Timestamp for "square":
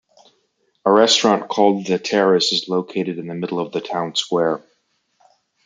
4.15-4.63